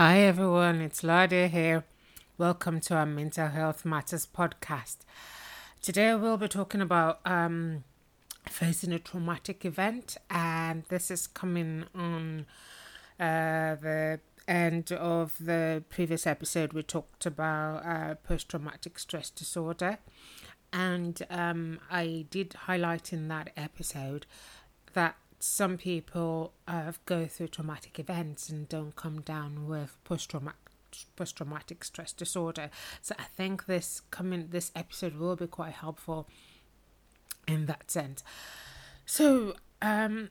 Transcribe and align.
Hi 0.00 0.20
everyone, 0.20 0.80
it's 0.80 1.02
Ladia 1.02 1.50
here. 1.50 1.84
Welcome 2.38 2.80
to 2.80 2.94
our 2.94 3.04
Mental 3.04 3.48
Health 3.48 3.84
Matters 3.84 4.26
podcast. 4.26 4.96
Today 5.82 6.14
we'll 6.14 6.38
be 6.38 6.48
talking 6.48 6.80
about 6.80 7.20
um, 7.26 7.84
facing 8.48 8.94
a 8.94 8.98
traumatic 8.98 9.66
event, 9.66 10.16
and 10.30 10.84
this 10.88 11.10
is 11.10 11.26
coming 11.26 11.84
on 11.94 12.46
uh, 13.20 13.74
the 13.74 14.20
end 14.48 14.90
of 14.90 15.34
the 15.38 15.84
previous 15.90 16.26
episode. 16.26 16.72
We 16.72 16.82
talked 16.82 17.26
about 17.26 17.84
uh, 17.84 18.14
post 18.26 18.48
traumatic 18.48 18.98
stress 18.98 19.28
disorder, 19.28 19.98
and 20.72 21.20
um, 21.28 21.78
I 21.90 22.24
did 22.30 22.54
highlight 22.54 23.12
in 23.12 23.28
that 23.28 23.50
episode 23.54 24.24
that 24.94 25.16
some 25.40 25.78
people 25.78 26.52
uh, 26.68 26.92
go 27.06 27.26
through 27.26 27.48
traumatic 27.48 27.98
events 27.98 28.50
and 28.50 28.68
don't 28.68 28.94
come 28.94 29.22
down 29.22 29.66
with 29.66 29.96
post 30.04 30.30
traumatic 30.30 30.56
post 31.16 31.36
traumatic 31.36 31.82
stress 31.84 32.12
disorder. 32.12 32.68
So 33.00 33.14
I 33.18 33.24
think 33.24 33.66
this 33.66 34.02
coming 34.10 34.48
this 34.50 34.70
episode 34.76 35.16
will 35.16 35.36
be 35.36 35.46
quite 35.46 35.72
helpful 35.72 36.28
in 37.48 37.66
that 37.66 37.90
sense. 37.90 38.22
So 39.06 39.54
um 39.80 40.28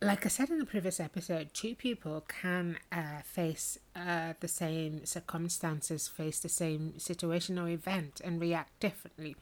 like 0.00 0.24
I 0.24 0.28
said 0.28 0.50
in 0.50 0.58
the 0.58 0.64
previous 0.64 1.00
episode, 1.00 1.52
two 1.52 1.74
people 1.74 2.24
can 2.28 2.78
uh, 2.92 3.22
face 3.24 3.78
uh, 3.96 4.34
the 4.38 4.46
same 4.46 5.04
circumstances, 5.04 6.06
face 6.06 6.38
the 6.38 6.48
same 6.48 6.98
situation 7.00 7.58
or 7.58 7.68
event, 7.68 8.20
and 8.24 8.40
react 8.40 8.78
differently. 8.78 9.34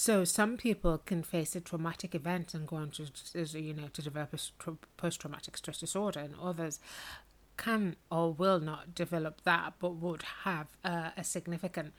So 0.00 0.24
some 0.24 0.56
people 0.56 0.96
can 0.96 1.22
face 1.22 1.54
a 1.54 1.60
traumatic 1.60 2.14
event 2.14 2.54
and 2.54 2.66
go 2.66 2.76
on 2.76 2.90
to, 2.92 3.04
you 3.34 3.74
know, 3.74 3.88
to 3.92 4.00
develop 4.00 4.32
a 4.32 4.70
post-traumatic 4.96 5.58
stress 5.58 5.76
disorder, 5.76 6.20
and 6.20 6.34
others 6.42 6.80
can 7.58 7.96
or 8.10 8.32
will 8.32 8.60
not 8.60 8.94
develop 8.94 9.42
that, 9.42 9.74
but 9.78 9.96
would 9.96 10.22
have 10.44 10.68
uh, 10.86 11.10
a 11.18 11.22
significant 11.22 11.92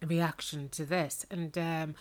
reaction 0.00 0.70
to 0.70 0.86
this, 0.86 1.26
and 1.30 1.58
um, 1.58 1.94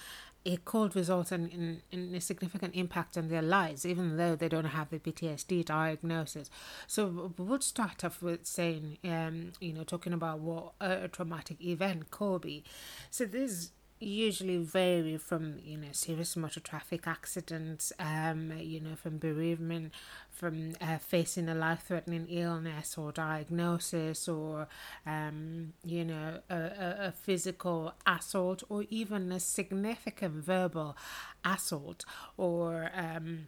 it 0.45 0.63
could 0.63 0.95
result 0.95 1.33
in, 1.33 1.49
in, 1.49 1.81
in, 1.91 2.15
a 2.15 2.21
significant 2.21 2.73
impact 2.73 3.17
on 3.17 3.27
their 3.27 3.41
lives, 3.41 3.85
even 3.85 4.15
though 4.15 4.37
they 4.37 4.47
don't 4.47 4.63
have 4.63 4.89
the 4.89 4.99
PTSD 4.99 5.65
diagnosis. 5.65 6.49
So 6.87 7.33
we'll 7.37 7.59
start 7.59 8.05
off 8.05 8.21
with 8.21 8.45
saying, 8.45 8.99
um, 9.03 9.51
you 9.59 9.73
know, 9.73 9.83
talking 9.83 10.13
about 10.13 10.39
what 10.39 10.75
a, 10.79 11.03
a 11.03 11.07
traumatic 11.09 11.61
event 11.61 12.09
could 12.09 12.43
be. 12.43 12.63
So 13.11 13.25
this 13.25 13.71
usually 14.05 14.57
vary 14.57 15.17
from 15.17 15.59
you 15.63 15.77
know 15.77 15.87
serious 15.91 16.35
motor 16.35 16.59
traffic 16.59 17.07
accidents 17.07 17.91
um 17.99 18.51
you 18.57 18.79
know 18.79 18.95
from 18.95 19.17
bereavement 19.17 19.91
from 20.29 20.73
uh, 20.81 20.97
facing 20.97 21.47
a 21.49 21.55
life-threatening 21.55 22.27
illness 22.29 22.97
or 22.97 23.11
diagnosis 23.11 24.27
or 24.27 24.67
um 25.05 25.73
you 25.85 26.03
know 26.03 26.39
a, 26.49 26.55
a, 26.55 26.95
a 27.07 27.11
physical 27.11 27.93
assault 28.05 28.63
or 28.69 28.85
even 28.89 29.31
a 29.31 29.39
significant 29.39 30.33
verbal 30.33 30.97
assault 31.45 32.03
or 32.37 32.89
um 32.95 33.47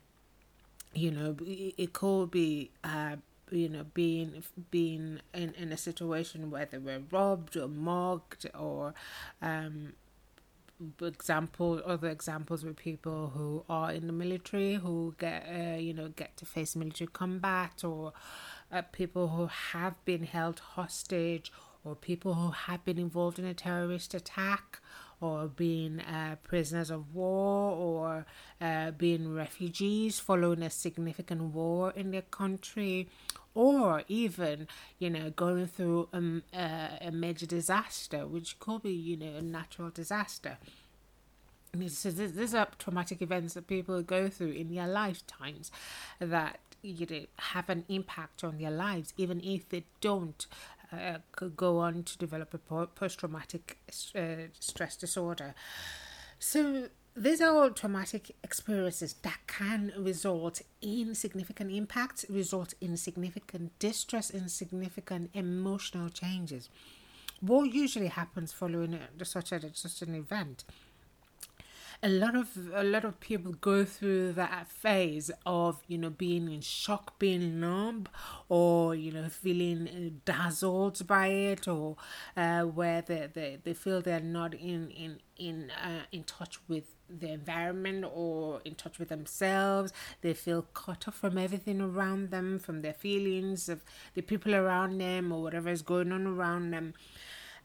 you 0.93 1.11
know 1.11 1.35
it, 1.41 1.73
it 1.77 1.93
could 1.93 2.31
be 2.31 2.71
uh 2.83 3.15
you 3.51 3.69
know 3.69 3.85
being 3.93 4.43
being 4.71 5.19
in, 5.33 5.53
in 5.55 5.71
a 5.71 5.77
situation 5.77 6.49
where 6.49 6.65
they 6.65 6.77
were 6.77 7.01
robbed 7.11 7.55
or 7.57 7.67
mugged 7.67 8.49
or 8.57 8.93
um 9.41 9.93
example 11.01 11.81
other 11.85 12.09
examples 12.09 12.63
with 12.63 12.75
people 12.75 13.31
who 13.35 13.63
are 13.69 13.91
in 13.91 14.07
the 14.07 14.13
military 14.13 14.75
who 14.75 15.15
get 15.17 15.45
uh, 15.49 15.77
you 15.77 15.93
know 15.93 16.09
get 16.09 16.35
to 16.37 16.45
face 16.45 16.75
military 16.75 17.07
combat 17.13 17.83
or 17.83 18.11
uh, 18.71 18.81
people 18.91 19.29
who 19.29 19.47
have 19.47 20.03
been 20.05 20.23
held 20.23 20.59
hostage 20.59 21.51
or 21.83 21.95
people 21.95 22.33
who 22.33 22.49
have 22.49 22.83
been 22.83 22.97
involved 22.97 23.39
in 23.39 23.45
a 23.45 23.53
terrorist 23.53 24.13
attack 24.13 24.79
or 25.21 25.47
being 25.47 26.01
uh, 26.01 26.35
prisoners 26.43 26.89
of 26.89 27.13
war 27.15 27.71
or 27.71 28.25
uh, 28.61 28.91
being 28.91 29.33
refugees 29.33 30.19
following 30.19 30.63
a 30.63 30.69
significant 30.69 31.41
war 31.41 31.91
in 31.95 32.11
their 32.11 32.21
country 32.23 33.07
or 33.53 34.03
even 34.07 34.67
you 34.99 35.09
know 35.09 35.29
going 35.31 35.65
through 35.65 36.09
um, 36.13 36.43
uh, 36.53 36.89
a 37.01 37.11
major 37.11 37.45
disaster 37.45 38.27
which 38.27 38.59
could 38.59 38.83
be 38.83 38.91
you 38.91 39.17
know 39.17 39.35
a 39.37 39.41
natural 39.41 39.89
disaster. 39.89 40.57
So 41.89 42.09
these 42.09 42.55
are 42.55 42.69
traumatic 42.79 43.21
events 43.21 43.55
that 43.55 43.67
people 43.67 44.01
go 44.01 44.29
through 44.29 44.51
in 44.51 44.73
their 44.73 44.87
lifetimes 44.87 45.71
that 46.19 46.59
you 46.81 47.05
know 47.09 47.25
have 47.37 47.69
an 47.69 47.83
impact 47.89 48.43
on 48.43 48.59
their 48.59 48.71
lives 48.71 49.13
even 49.17 49.41
if 49.41 49.67
they 49.69 49.83
don't 50.01 50.45
uh, 50.91 51.17
go 51.55 51.79
on 51.79 52.03
to 52.03 52.17
develop 52.17 52.53
a 52.53 52.57
post-traumatic 52.57 53.77
uh, 54.15 54.47
stress 54.59 54.95
disorder 54.95 55.53
so 56.39 56.89
these 57.17 57.39
are 57.39 57.55
all 57.55 57.69
traumatic 57.69 58.35
experiences 58.43 59.13
that 59.21 59.39
can 59.47 59.93
result 59.97 60.61
in 60.81 61.15
significant 61.15 61.71
impacts, 61.71 62.25
result 62.29 62.73
in 62.81 62.97
significant 62.97 63.77
distress, 63.79 64.29
and 64.29 64.51
significant 64.51 65.29
emotional 65.33 66.09
changes. 66.09 66.69
What 67.39 67.73
usually 67.73 68.07
happens 68.07 68.51
following 68.51 68.99
such, 69.23 69.53
a, 69.53 69.73
such 69.73 70.01
an 70.01 70.13
event 70.13 70.65
a 72.03 72.09
lot 72.09 72.35
of 72.35 72.49
a 72.73 72.83
lot 72.83 73.05
of 73.05 73.19
people 73.19 73.53
go 73.53 73.85
through 73.85 74.33
that 74.33 74.67
phase 74.67 75.31
of 75.45 75.81
you 75.87 75.97
know 75.97 76.09
being 76.09 76.51
in 76.51 76.61
shock 76.61 77.17
being 77.19 77.59
numb 77.59 78.07
or 78.49 78.95
you 78.95 79.11
know 79.11 79.27
feeling 79.29 79.87
uh, 79.87 80.19
dazzled 80.25 81.05
by 81.07 81.27
it 81.27 81.67
or 81.67 81.95
uh, 82.37 82.61
where 82.63 83.01
they, 83.01 83.27
they, 83.33 83.57
they 83.63 83.73
feel 83.73 84.01
they're 84.01 84.19
not 84.19 84.53
in 84.53 84.89
in 84.91 85.19
in 85.37 85.71
uh, 85.71 86.01
in 86.11 86.23
touch 86.23 86.59
with 86.67 86.85
the 87.09 87.31
environment 87.31 88.05
or 88.13 88.61
in 88.65 88.73
touch 88.73 88.97
with 88.97 89.09
themselves. 89.09 89.93
They 90.21 90.33
feel 90.33 90.63
cut 90.73 91.07
off 91.07 91.15
from 91.15 91.37
everything 91.37 91.79
around 91.81 92.31
them 92.31 92.57
from 92.59 92.81
their 92.81 92.93
feelings 92.93 93.69
of 93.69 93.83
the 94.15 94.21
people 94.21 94.55
around 94.55 94.99
them 94.99 95.31
or 95.31 95.41
whatever 95.41 95.69
is 95.69 95.81
going 95.81 96.11
on 96.11 96.25
around 96.25 96.71
them 96.71 96.93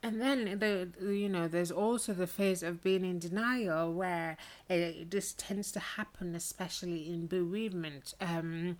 and 0.02 0.20
then 0.20 0.58
the 0.58 0.88
you 1.12 1.28
know 1.28 1.46
there's 1.46 1.70
also 1.70 2.12
the 2.12 2.26
phase 2.26 2.62
of 2.62 2.82
being 2.82 3.04
in 3.04 3.18
denial 3.18 3.92
where 3.92 4.36
it, 4.68 5.10
this 5.10 5.34
tends 5.36 5.70
to 5.72 5.80
happen, 5.80 6.34
especially 6.34 7.12
in 7.12 7.26
bereavement, 7.26 8.14
um, 8.20 8.78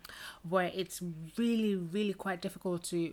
where 0.49 0.71
it's 0.75 1.03
really 1.37 1.77
really 1.77 2.15
quite 2.15 2.41
difficult 2.41 2.85
to 2.85 3.13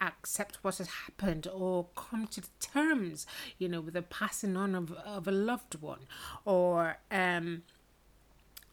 accept 0.00 0.58
what 0.62 0.78
has 0.78 0.88
happened 0.88 1.46
or 1.52 1.86
come 1.94 2.26
to 2.26 2.42
terms, 2.60 3.26
you 3.58 3.68
know, 3.68 3.80
with 3.80 3.94
the 3.94 4.02
passing 4.02 4.56
on 4.56 4.74
of 4.74 4.92
of 4.92 5.26
a 5.26 5.32
loved 5.32 5.80
one, 5.80 6.06
or 6.44 6.98
um, 7.10 7.62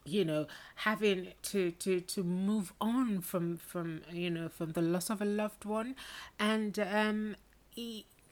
you 0.04 0.24
know 0.24 0.46
having 0.76 1.32
to 1.42 1.72
to 1.72 2.00
to 2.00 2.22
move 2.22 2.72
on 2.80 3.20
from 3.20 3.56
from 3.56 4.02
you 4.12 4.30
know 4.30 4.48
from 4.48 4.72
the 4.72 4.82
loss 4.82 5.10
of 5.10 5.20
a 5.20 5.24
loved 5.24 5.64
one. 5.64 5.96
And 6.38 6.78
um 6.78 7.36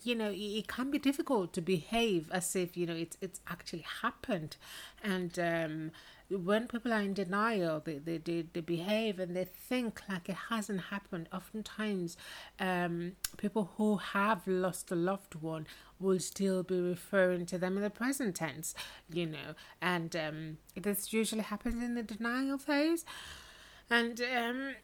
you 0.05 0.15
know 0.15 0.31
it 0.33 0.69
can 0.69 0.91
be 0.91 0.99
difficult 0.99 1.53
to 1.53 1.61
behave 1.61 2.31
as 2.31 2.55
if 2.57 2.77
you 2.77 2.87
know 2.87 2.95
it's 2.95 3.17
it's 3.21 3.41
actually 3.49 3.85
happened. 4.03 4.57
And 5.03 5.39
um, 5.39 5.91
when 6.31 6.67
people 6.67 6.93
are 6.93 7.01
in 7.01 7.13
denial 7.13 7.81
they, 7.85 7.99
they, 7.99 8.17
they, 8.17 8.47
they 8.53 8.61
behave 8.61 9.19
and 9.19 9.37
they 9.37 9.45
think 9.45 10.01
like 10.09 10.29
it 10.29 10.37
hasn't 10.49 10.81
happened 10.81 11.29
oftentimes 11.33 12.17
um, 12.59 13.13
people 13.37 13.73
who 13.77 13.97
have 13.97 14.47
lost 14.47 14.91
a 14.91 14.95
loved 14.95 15.35
one 15.35 15.67
will 16.01 16.19
still 16.19 16.63
be 16.63 16.81
referring 16.81 17.45
to 17.45 17.59
them 17.59 17.77
in 17.77 17.83
the 17.83 17.91
present 17.91 18.37
tense 18.37 18.75
you 19.13 19.27
know. 19.27 19.55
And 19.83 20.17
um, 20.17 20.59
this 20.75 21.13
usually 21.13 21.43
happens 21.43 21.83
in 21.83 21.95
the 21.95 22.03
denial 22.03 22.59
phase. 22.59 23.05
And 23.91 24.21
um, 24.21 24.75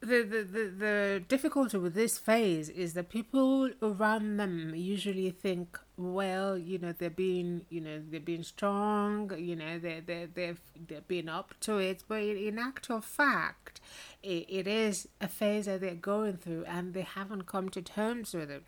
the, 0.00 0.22
the, 0.22 0.42
the, 0.44 0.72
the 0.78 1.24
difficulty 1.26 1.76
with 1.76 1.94
this 1.94 2.18
phase 2.18 2.68
is 2.68 2.94
that 2.94 3.08
people 3.08 3.70
around 3.82 4.36
them 4.36 4.72
usually 4.74 5.30
think, 5.30 5.78
well, 5.96 6.56
you 6.56 6.78
know, 6.78 6.92
they're 6.92 7.10
being, 7.10 7.66
you 7.68 7.80
know, 7.80 8.00
they're 8.08 8.20
being 8.20 8.44
strong, 8.44 9.32
you 9.36 9.56
know, 9.56 9.78
they 9.78 10.00
they 10.00 10.28
they've 10.32 10.60
they're 10.86 11.00
being 11.00 11.28
up 11.28 11.54
to 11.62 11.78
it, 11.78 12.04
but 12.06 12.22
in 12.22 12.58
actual 12.58 13.00
fact, 13.00 13.80
it, 14.22 14.46
it 14.48 14.66
is 14.68 15.08
a 15.20 15.26
phase 15.26 15.66
that 15.66 15.80
they're 15.80 15.94
going 15.94 16.36
through, 16.36 16.64
and 16.66 16.94
they 16.94 17.02
haven't 17.02 17.46
come 17.46 17.68
to 17.70 17.82
terms 17.82 18.34
with 18.34 18.50
it. 18.50 18.62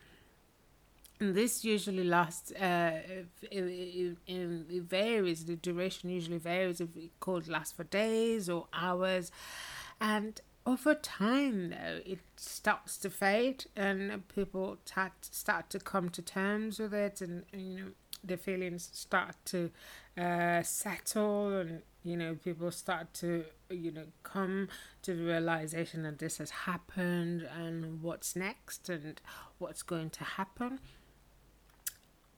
And 1.21 1.35
this 1.35 1.65
usually 1.65 2.05
lasts. 2.05 2.51
Uh, 2.51 3.03
it, 3.43 3.53
it, 3.53 4.17
it 4.27 4.83
varies. 4.83 5.45
The 5.45 5.55
duration 5.55 6.09
usually 6.11 6.39
varies. 6.39 6.81
If 6.81 6.97
it 6.97 7.11
could 7.21 7.47
last 7.47 7.77
for 7.77 7.85
days 7.85 8.49
or 8.49 8.67
hours, 8.73 9.31
and 10.01 10.41
over 10.71 10.95
time 10.95 11.71
though 11.71 12.01
it 12.05 12.21
starts 12.37 12.97
to 12.99 13.11
fade 13.11 13.65
and 13.77 14.27
people 14.29 14.79
start 14.85 15.13
start 15.21 15.71
to 15.71 15.79
come 15.79 16.09
to 16.09 16.23
terms 16.23 16.79
with 16.79 16.95
it 16.95 17.21
and, 17.21 17.45
and 17.53 17.63
you 17.63 17.79
know 17.79 17.91
the 18.23 18.37
feelings 18.37 18.91
start 18.93 19.35
to 19.45 19.71
uh, 20.19 20.63
settle 20.63 21.57
and 21.57 21.83
you 22.03 22.17
know, 22.17 22.35
people 22.35 22.71
start 22.71 23.13
to, 23.15 23.45
you 23.69 23.91
know, 23.91 24.07
come 24.23 24.69
to 25.03 25.15
the 25.15 25.23
realization 25.23 26.03
that 26.05 26.19
this 26.19 26.39
has 26.39 26.51
happened 26.51 27.47
and 27.59 28.03
what's 28.03 28.35
next 28.35 28.89
and 28.89 29.21
what's 29.59 29.83
going 29.83 30.11
to 30.11 30.25
happen 30.25 30.81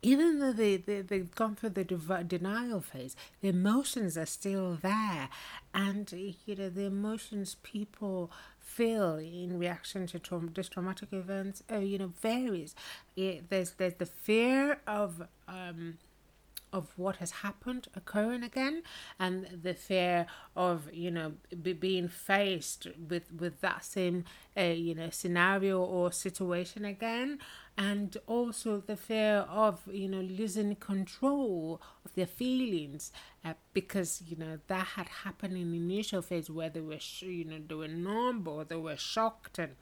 even 0.02 0.40
though 0.40 0.52
they, 0.52 0.76
they, 0.76 1.00
they've 1.00 1.34
gone 1.34 1.54
through 1.54 1.70
the 1.70 1.84
denial 1.84 2.80
phase, 2.80 3.14
the 3.40 3.48
emotions 3.48 4.18
are 4.18 4.26
still 4.26 4.78
there. 4.82 5.28
And, 5.72 6.12
you 6.44 6.56
know, 6.56 6.68
the 6.68 6.84
emotions 6.86 7.56
people 7.62 8.30
feel 8.58 9.16
in 9.16 9.58
reaction 9.58 10.06
to 10.08 10.18
trauma, 10.18 10.50
this 10.50 10.68
traumatic 10.68 11.12
events, 11.12 11.62
uh, 11.70 11.78
you 11.78 11.98
know, 11.98 12.12
varies. 12.20 12.74
It, 13.16 13.48
there's, 13.48 13.72
there's 13.72 13.94
the 13.94 14.06
fear 14.06 14.78
of, 14.86 15.22
um, 15.46 15.98
of 16.72 16.92
what 16.96 17.16
has 17.16 17.30
happened 17.30 17.88
occurring 17.94 18.42
again 18.42 18.82
and 19.18 19.46
the 19.62 19.74
fear 19.74 20.26
of 20.56 20.92
you 20.92 21.10
know 21.10 21.32
be, 21.62 21.72
being 21.72 22.08
faced 22.08 22.86
with 23.08 23.32
with 23.32 23.60
that 23.60 23.84
same 23.84 24.24
uh, 24.56 24.62
you 24.62 24.94
know 24.94 25.10
scenario 25.10 25.80
or 25.82 26.12
situation 26.12 26.84
again 26.84 27.38
and 27.78 28.16
also 28.26 28.82
the 28.86 28.96
fear 28.96 29.46
of 29.48 29.80
you 29.90 30.08
know 30.08 30.20
losing 30.20 30.74
control 30.76 31.80
of 32.04 32.14
their 32.14 32.26
feelings 32.26 33.12
uh, 33.44 33.54
because 33.72 34.22
you 34.26 34.36
know 34.36 34.58
that 34.66 34.86
had 34.88 35.08
happened 35.24 35.56
in 35.56 35.70
the 35.72 35.78
initial 35.78 36.20
phase 36.22 36.50
where 36.50 36.68
they 36.68 36.80
were 36.80 36.98
you 37.20 37.44
know 37.44 37.58
they 37.66 37.74
were 37.74 37.88
numb 37.88 38.46
or 38.46 38.64
they 38.64 38.76
were 38.76 38.96
shocked 38.96 39.58
and 39.58 39.74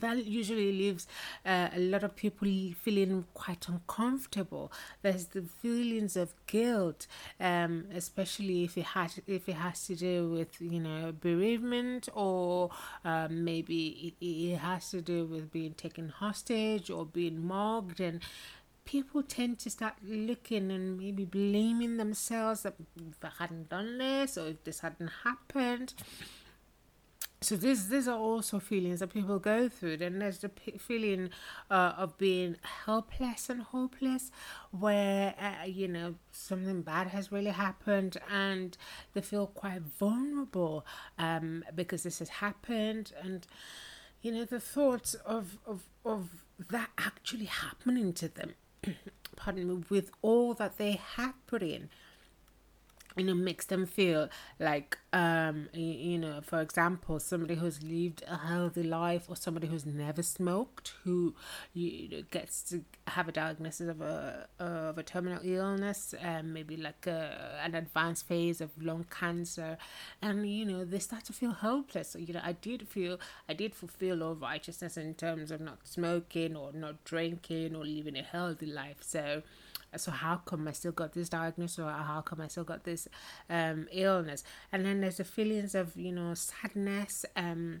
that 0.00 0.24
usually 0.24 0.72
leaves 0.72 1.06
uh, 1.44 1.68
a 1.74 1.78
lot 1.78 2.02
of 2.02 2.16
people 2.16 2.48
feeling 2.80 3.24
quite 3.34 3.68
uncomfortable. 3.68 4.72
There's 5.02 5.26
the 5.26 5.42
feelings 5.42 6.16
of 6.16 6.34
guilt, 6.46 7.06
um, 7.40 7.86
especially 7.94 8.64
if 8.64 8.76
it 8.76 8.84
has 8.84 9.20
if 9.26 9.48
it 9.48 9.56
has 9.56 9.86
to 9.86 9.94
do 9.94 10.30
with 10.30 10.60
you 10.60 10.80
know 10.80 11.12
bereavement 11.12 12.08
or 12.14 12.70
um, 13.04 13.44
maybe 13.44 14.14
it, 14.20 14.24
it 14.24 14.56
has 14.56 14.90
to 14.90 15.00
do 15.00 15.24
with 15.24 15.50
being 15.52 15.74
taken 15.74 16.08
hostage 16.08 16.90
or 16.90 17.06
being 17.06 17.46
mugged 17.46 18.00
and 18.00 18.20
people 18.88 19.22
tend 19.22 19.58
to 19.58 19.68
start 19.68 19.92
looking 20.02 20.70
and 20.70 20.96
maybe 20.96 21.22
blaming 21.22 21.98
themselves 21.98 22.62
that 22.62 22.74
if 22.96 23.22
I 23.22 23.30
hadn't 23.38 23.68
done 23.68 23.98
this 23.98 24.38
or 24.38 24.48
if 24.48 24.64
this 24.64 24.80
hadn't 24.80 25.10
happened 25.24 25.92
so 27.40 27.54
this 27.56 27.84
these 27.84 28.08
are 28.08 28.18
also 28.18 28.58
feelings 28.58 28.98
that 28.98 29.12
people 29.12 29.38
go 29.38 29.68
through. 29.68 29.98
Then 29.98 30.18
there's 30.18 30.38
the 30.38 30.48
p- 30.48 30.78
feeling 30.78 31.30
uh, 31.70 31.92
of 31.96 32.18
being 32.18 32.56
helpless 32.84 33.48
and 33.48 33.62
hopeless 33.62 34.32
where 34.72 35.34
uh, 35.40 35.64
you 35.66 35.86
know 35.86 36.16
something 36.32 36.82
bad 36.82 37.08
has 37.08 37.30
really 37.30 37.50
happened 37.50 38.16
and 38.28 38.76
they 39.14 39.20
feel 39.20 39.46
quite 39.46 39.82
vulnerable 39.82 40.84
um, 41.18 41.64
because 41.74 42.02
this 42.02 42.18
has 42.18 42.28
happened. 42.28 43.12
And 43.22 43.46
you 44.20 44.32
know 44.32 44.44
the 44.44 44.60
thoughts 44.60 45.14
of 45.14 45.58
of 45.64 45.82
of 46.04 46.44
that 46.70 46.90
actually 46.98 47.44
happening 47.44 48.12
to 48.14 48.28
them 48.28 48.54
pardon 49.36 49.68
me 49.68 49.84
with 49.88 50.10
all 50.22 50.54
that 50.54 50.76
they 50.76 50.92
have 51.16 51.34
put 51.46 51.62
in 51.62 51.88
you 53.18 53.24
know 53.24 53.34
makes 53.34 53.66
them 53.66 53.86
feel 53.86 54.28
like 54.58 54.98
um 55.12 55.68
you, 55.72 56.18
know 56.18 56.40
for 56.42 56.60
example 56.60 57.18
somebody 57.18 57.54
who's 57.54 57.82
lived 57.82 58.22
a 58.28 58.36
healthy 58.36 58.82
life 58.82 59.24
or 59.28 59.36
somebody 59.36 59.66
who's 59.66 59.86
never 59.86 60.22
smoked 60.22 60.92
who 61.04 61.34
you 61.74 62.08
know, 62.10 62.22
gets 62.30 62.62
to 62.62 62.82
have 63.06 63.28
a 63.28 63.32
diagnosis 63.32 63.88
of 63.88 64.00
a 64.00 64.46
of 64.58 64.98
a 64.98 65.02
terminal 65.02 65.40
illness 65.42 66.14
um 66.22 66.52
maybe 66.52 66.76
like 66.76 67.06
a, 67.06 67.58
an 67.64 67.74
advanced 67.74 68.26
phase 68.26 68.60
of 68.60 68.70
lung 68.82 69.04
cancer 69.10 69.76
and 70.22 70.48
you 70.48 70.64
know 70.64 70.84
they 70.84 70.98
start 70.98 71.24
to 71.24 71.32
feel 71.32 71.52
hopeless 71.52 72.10
so, 72.10 72.18
you 72.18 72.32
know 72.34 72.40
i 72.44 72.52
did 72.52 72.86
feel 72.88 73.18
i 73.48 73.54
did 73.54 73.74
fulfill 73.74 74.22
all 74.22 74.34
righteousness 74.34 74.96
in 74.96 75.14
terms 75.14 75.50
of 75.50 75.60
not 75.60 75.78
smoking 75.86 76.56
or 76.56 76.72
not 76.72 77.02
drinking 77.04 77.74
or 77.74 77.84
living 77.84 78.16
a 78.16 78.22
healthy 78.22 78.66
life. 78.66 78.98
So 79.00 79.42
so 79.96 80.10
how 80.10 80.36
come 80.36 80.68
I 80.68 80.72
still 80.72 80.92
got 80.92 81.12
this 81.12 81.28
diagnosis 81.28 81.78
or 81.78 81.90
how 81.90 82.20
come 82.20 82.40
I 82.40 82.48
still 82.48 82.64
got 82.64 82.84
this 82.84 83.08
um, 83.48 83.88
illness? 83.90 84.44
And 84.72 84.84
then 84.84 85.00
there's 85.00 85.16
the 85.16 85.24
feelings 85.24 85.74
of 85.74 85.96
you 85.96 86.12
know 86.12 86.34
sadness, 86.34 87.24
um, 87.36 87.80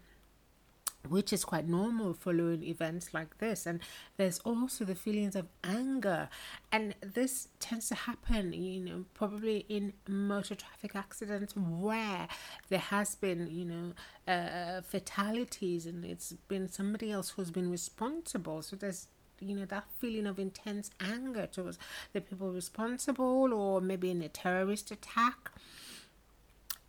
which 1.08 1.32
is 1.32 1.44
quite 1.44 1.68
normal 1.68 2.14
following 2.14 2.62
events 2.62 3.12
like 3.12 3.38
this. 3.38 3.66
And 3.66 3.80
there's 4.16 4.38
also 4.40 4.84
the 4.84 4.94
feelings 4.94 5.36
of 5.36 5.46
anger, 5.62 6.28
and 6.72 6.94
this 7.02 7.48
tends 7.60 7.88
to 7.88 7.94
happen, 7.94 8.52
you 8.52 8.80
know, 8.80 9.04
probably 9.14 9.66
in 9.68 9.92
motor 10.08 10.54
traffic 10.54 10.96
accidents 10.96 11.54
where 11.54 12.26
there 12.68 12.78
has 12.78 13.14
been, 13.16 13.48
you 13.50 13.64
know, 13.64 13.92
uh, 14.32 14.80
fatalities, 14.80 15.84
and 15.84 16.04
it's 16.04 16.32
been 16.48 16.68
somebody 16.68 17.12
else 17.12 17.30
who's 17.30 17.50
been 17.50 17.70
responsible. 17.70 18.62
So 18.62 18.76
there's 18.76 19.08
you 19.40 19.54
know 19.54 19.64
that 19.66 19.84
feeling 19.98 20.26
of 20.26 20.38
intense 20.38 20.90
anger 21.00 21.46
towards 21.46 21.78
the 22.12 22.20
people 22.20 22.50
responsible 22.52 23.52
or 23.52 23.80
maybe 23.80 24.10
in 24.10 24.22
a 24.22 24.28
terrorist 24.28 24.90
attack. 24.90 25.50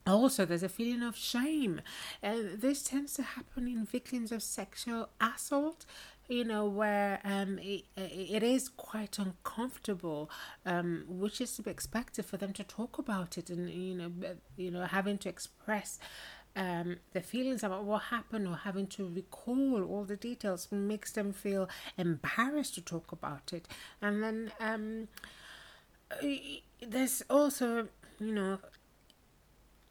Also 0.07 0.45
there's 0.45 0.63
a 0.63 0.69
feeling 0.69 1.03
of 1.03 1.15
shame. 1.15 1.81
And 2.23 2.61
this 2.61 2.83
tends 2.83 3.13
to 3.13 3.23
happen 3.23 3.67
in 3.67 3.85
victims 3.85 4.31
of 4.31 4.41
sexual 4.41 5.09
assault 5.21 5.85
you 6.29 6.43
know 6.45 6.65
where 6.65 7.19
um 7.23 7.57
it, 7.59 7.83
it 7.97 8.43
is 8.43 8.69
quite 8.69 9.17
uncomfortable 9.17 10.29
um 10.65 11.03
which 11.09 11.41
is 11.41 11.55
to 11.55 11.63
be 11.63 11.71
expected 11.71 12.23
for 12.23 12.37
them 12.37 12.53
to 12.53 12.63
talk 12.63 12.99
about 12.99 13.37
it 13.37 13.49
and 13.49 13.69
you 13.69 13.95
know 13.95 14.11
you 14.55 14.69
know 14.69 14.83
having 14.83 15.17
to 15.17 15.27
express 15.27 15.99
um, 16.55 16.97
the 17.13 17.21
feelings 17.21 17.63
about 17.63 17.85
what 17.85 18.03
happened 18.03 18.47
or 18.47 18.55
having 18.55 18.87
to 18.87 19.07
recall 19.07 19.83
all 19.83 20.03
the 20.03 20.17
details 20.17 20.67
makes 20.71 21.11
them 21.11 21.31
feel 21.33 21.69
embarrassed 21.97 22.75
to 22.75 22.81
talk 22.81 23.11
about 23.11 23.53
it. 23.53 23.67
And 24.01 24.23
then 24.23 24.51
um, 24.59 25.07
there's 26.81 27.23
also, 27.29 27.87
you 28.19 28.33
know, 28.33 28.59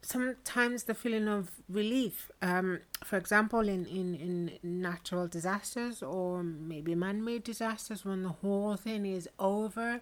sometimes 0.01 0.83
the 0.83 0.93
feeling 0.93 1.27
of 1.27 1.51
relief. 1.67 2.31
Um, 2.41 2.79
for 3.03 3.17
example, 3.17 3.67
in, 3.67 3.85
in, 3.85 4.15
in 4.15 4.51
natural 4.81 5.27
disasters 5.27 6.01
or 6.01 6.43
maybe 6.43 6.95
man 6.95 7.23
made 7.23 7.43
disasters, 7.43 8.05
when 8.05 8.23
the 8.23 8.29
whole 8.29 8.75
thing 8.75 9.05
is 9.05 9.27
over 9.39 10.01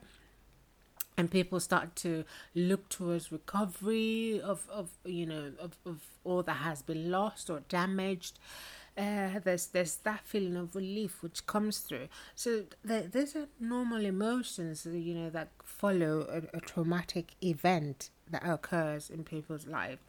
and 1.18 1.32
people 1.32 1.60
start 1.60 1.96
to 1.96 2.24
look 2.54 2.90
towards 2.90 3.32
recovery 3.32 4.40
of, 4.40 4.68
of 4.72 4.92
you 5.04 5.26
know 5.26 5.52
of, 5.60 5.78
of 5.86 6.04
all 6.24 6.44
that 6.44 6.58
has 6.58 6.82
been 6.82 7.10
lost 7.10 7.50
or 7.50 7.62
damaged 7.68 8.40
uh, 8.98 9.40
there's 9.44 9.68
there's 9.68 9.98
that 9.98 10.22
feeling 10.26 10.56
of 10.56 10.76
relief 10.76 11.22
which 11.22 11.46
comes 11.46 11.80
through. 11.80 12.08
So 12.34 12.64
the, 12.84 13.08
these 13.12 13.36
are 13.36 13.48
normal 13.60 14.04
emotions 14.04 14.88
you 14.92 15.14
know 15.14 15.30
that 15.30 15.50
follow 15.64 16.22
a, 16.22 16.58
a 16.58 16.62
traumatic 16.62 17.36
event 17.44 18.10
that 18.30 18.48
occurs 18.48 19.10
in 19.10 19.24
people's 19.24 19.68
life 19.68 20.00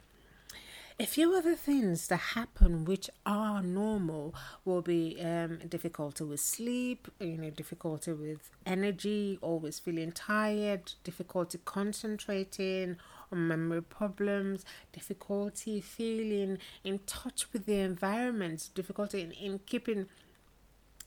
a 1.01 1.07
few 1.07 1.37
other 1.37 1.55
things 1.55 2.09
that 2.09 2.17
happen 2.17 2.85
which 2.85 3.09
are 3.25 3.63
normal 3.63 4.35
will 4.65 4.83
be 4.83 5.17
um, 5.23 5.59
difficulty 5.69 6.25
with 6.25 6.41
sleep, 6.41 7.07
you 7.21 7.39
know, 7.39 7.51
difficulty 7.51 8.13
with 8.13 8.51
energy, 8.67 9.39
always 9.41 9.79
feeling 9.79 10.11
tired, 10.11 10.93
difficulty 11.05 11.59
concentrating, 11.65 12.97
or 13.31 13.39
memory 13.39 13.83
problems, 13.83 14.65
difficulty 14.93 15.81
feeling 15.81 16.59
in 16.83 16.99
touch 17.07 17.53
with 17.53 17.67
the 17.67 17.79
environment, 17.79 18.71
difficulty 18.75 19.23
in, 19.23 19.31
in 19.33 19.61
keeping 19.67 20.07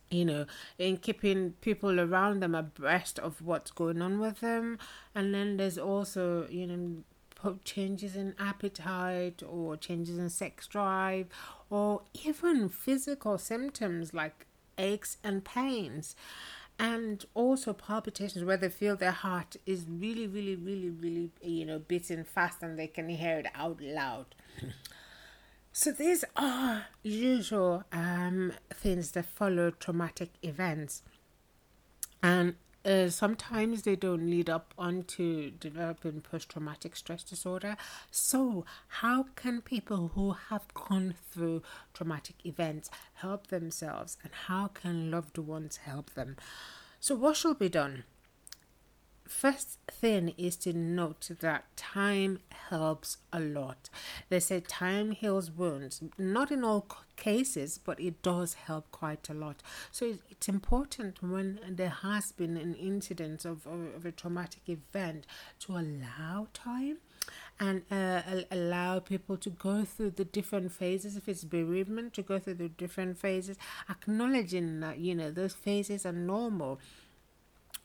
you 0.09 0.25
know, 0.25 0.45
in 0.77 0.97
keeping 0.97 1.53
people 1.61 1.97
around 1.97 2.41
them 2.41 2.53
abreast 2.53 3.17
of 3.17 3.41
what's 3.41 3.71
going 3.71 4.01
on 4.01 4.19
with 4.19 4.41
them. 4.41 4.77
And 5.15 5.33
then 5.33 5.55
there's 5.55 5.77
also, 5.77 6.47
you 6.49 6.67
know, 6.67 7.03
changes 7.63 8.15
in 8.15 8.35
appetite 8.39 9.43
or 9.47 9.77
changes 9.77 10.17
in 10.17 10.29
sex 10.29 10.67
drive 10.67 11.27
or 11.69 12.01
even 12.25 12.69
physical 12.69 13.37
symptoms 13.37 14.13
like 14.13 14.45
aches 14.77 15.17
and 15.23 15.43
pains. 15.43 16.15
And 16.79 17.23
also 17.35 17.73
palpitations 17.73 18.43
where 18.43 18.57
they 18.57 18.69
feel 18.69 18.95
their 18.95 19.11
heart 19.11 19.55
is 19.65 19.85
really 19.87 20.25
really 20.25 20.55
really 20.55 20.89
really 20.89 21.29
you 21.43 21.65
know 21.65 21.77
beating 21.77 22.23
fast 22.23 22.63
and 22.63 22.79
they 22.79 22.87
can 22.87 23.07
hear 23.09 23.39
it 23.39 23.47
out 23.53 23.79
loud. 23.81 24.35
So 25.73 25.91
these 25.91 26.25
are 26.35 26.87
usual 27.01 27.85
um, 27.93 28.51
things 28.73 29.11
that 29.11 29.25
follow 29.25 29.71
traumatic 29.71 30.31
events. 30.43 31.01
And 32.21 32.55
uh, 32.85 33.09
sometimes 33.09 33.83
they 33.83 33.95
don't 33.95 34.29
lead 34.29 34.49
up 34.49 34.73
onto 34.77 35.51
developing 35.51 36.21
post 36.21 36.49
traumatic 36.49 36.95
stress 36.95 37.23
disorder. 37.23 37.77
So, 38.09 38.65
how 38.87 39.27
can 39.35 39.61
people 39.61 40.11
who 40.15 40.35
have 40.49 40.73
gone 40.73 41.15
through 41.31 41.61
traumatic 41.93 42.35
events 42.45 42.89
help 43.15 43.47
themselves, 43.47 44.17
and 44.23 44.31
how 44.47 44.67
can 44.67 45.11
loved 45.11 45.37
ones 45.37 45.77
help 45.77 46.13
them? 46.13 46.37
So, 46.99 47.15
what 47.15 47.37
should 47.37 47.59
be 47.59 47.69
done? 47.69 48.03
First 49.31 49.79
thing 49.89 50.33
is 50.37 50.55
to 50.57 50.73
note 50.73 51.29
that 51.39 51.65
time 51.75 52.39
helps 52.69 53.17
a 53.31 53.39
lot. 53.39 53.89
They 54.29 54.39
say 54.39 54.59
time 54.59 55.11
heals 55.11 55.49
wounds. 55.49 56.01
Not 56.17 56.51
in 56.51 56.63
all 56.63 56.85
cases, 57.15 57.77
but 57.77 57.99
it 57.99 58.21
does 58.21 58.53
help 58.53 58.91
quite 58.91 59.29
a 59.29 59.33
lot. 59.33 59.63
So 59.91 60.17
it's 60.29 60.49
important 60.49 61.23
when 61.23 61.59
there 61.69 61.89
has 61.89 62.31
been 62.31 62.57
an 62.57 62.75
incident 62.75 63.45
of, 63.45 63.65
of 63.65 64.05
a 64.05 64.11
traumatic 64.11 64.67
event 64.67 65.25
to 65.61 65.77
allow 65.77 66.47
time 66.53 66.97
and 67.59 67.83
uh, 67.91 68.21
allow 68.49 68.99
people 68.99 69.37
to 69.37 69.49
go 69.49 69.85
through 69.85 70.11
the 70.11 70.25
different 70.25 70.71
phases. 70.71 71.15
If 71.15 71.29
it's 71.29 71.43
bereavement, 71.43 72.13
to 72.15 72.23
go 72.23 72.39
through 72.39 72.55
the 72.55 72.69
different 72.69 73.17
phases, 73.17 73.57
acknowledging 73.89 74.79
that 74.79 74.97
you 74.97 75.13
know 75.13 75.31
those 75.31 75.53
phases 75.53 76.05
are 76.05 76.11
normal 76.11 76.79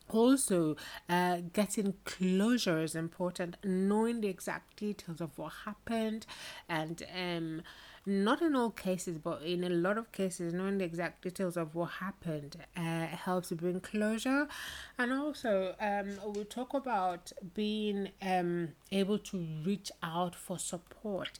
also 0.09 0.77
uh, 1.09 1.39
getting 1.53 1.95
closure 2.05 2.83
is 2.83 2.95
important 2.95 3.57
knowing 3.65 4.21
the 4.21 4.29
exact 4.29 4.77
details 4.77 5.21
of 5.21 5.37
what 5.37 5.53
happened 5.65 6.27
and 6.69 7.03
um, 7.15 7.63
not 8.05 8.41
in 8.41 8.55
all 8.55 8.71
cases 8.71 9.19
but 9.19 9.43
in 9.43 9.65
a 9.65 9.69
lot 9.69 9.99
of 9.99 10.13
cases 10.13 10.53
knowing 10.53 10.79
the 10.79 10.85
exact 10.85 11.23
details 11.23 11.57
of 11.57 11.75
what 11.75 11.91
happened 11.91 12.57
uh, 12.77 13.07
helps 13.07 13.51
bring 13.53 13.81
closure. 13.81 14.47
And 14.99 15.13
also 15.13 15.75
um, 15.81 16.33
we 16.33 16.45
talk 16.45 16.75
about 16.75 17.33
being 17.55 18.11
um, 18.23 18.69
able 18.93 19.19
to 19.19 19.47
reach 19.65 19.91
out 20.03 20.35
for 20.35 20.59
support 20.59 21.39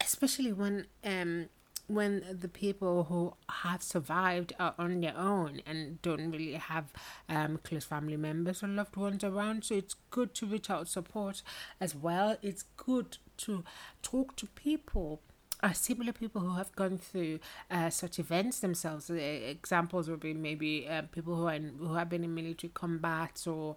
especially 0.00 0.52
when 0.52 0.86
um, 1.04 1.48
when 1.88 2.22
the 2.30 2.48
people 2.48 3.04
who 3.04 3.34
have 3.62 3.82
survived 3.82 4.52
are 4.60 4.74
on 4.78 5.00
their 5.00 5.16
own 5.16 5.62
and 5.66 6.00
don't 6.02 6.30
really 6.30 6.52
have 6.52 6.92
um, 7.28 7.58
close 7.64 7.84
family 7.84 8.16
members 8.16 8.62
or 8.62 8.68
loved 8.68 8.96
ones 8.96 9.24
around. 9.24 9.64
So 9.64 9.74
it's 9.74 9.94
good 10.10 10.34
to 10.34 10.46
reach 10.46 10.70
out 10.70 10.86
support 10.86 11.42
as 11.80 11.94
well. 11.94 12.36
It's 12.42 12.64
good 12.76 13.16
to 13.38 13.64
talk 14.02 14.36
to 14.36 14.46
people. 14.46 15.22
Uh, 15.60 15.72
similar 15.72 16.12
people 16.12 16.40
who 16.42 16.54
have 16.56 16.70
gone 16.76 16.98
through 16.98 17.40
uh, 17.70 17.90
such 17.90 18.18
events 18.20 18.60
themselves. 18.60 19.10
Uh, 19.10 19.14
examples 19.14 20.08
would 20.08 20.20
be 20.20 20.34
maybe 20.34 20.86
uh, 20.86 21.02
people 21.10 21.34
who 21.34 21.46
are 21.46 21.54
in, 21.54 21.74
who 21.78 21.94
have 21.94 22.08
been 22.08 22.22
in 22.22 22.32
military 22.32 22.70
combat 22.72 23.44
or 23.46 23.76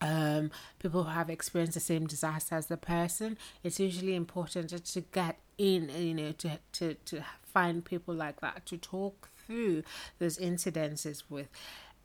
um, 0.00 0.50
people 0.78 1.04
who 1.04 1.10
have 1.10 1.30
experienced 1.30 1.74
the 1.74 1.80
same 1.80 2.06
disaster 2.06 2.56
as 2.56 2.66
the 2.66 2.76
person. 2.76 3.38
It's 3.62 3.78
usually 3.78 4.16
important 4.16 4.84
to 4.84 5.00
get 5.00 5.38
in 5.58 5.90
you 5.96 6.14
know 6.14 6.32
to 6.32 6.58
to 6.72 6.94
to 6.94 7.24
find 7.42 7.84
people 7.84 8.14
like 8.14 8.40
that 8.40 8.66
to 8.66 8.76
talk 8.76 9.28
through 9.46 9.82
those 10.18 10.38
incidences 10.38 11.22
with. 11.28 11.48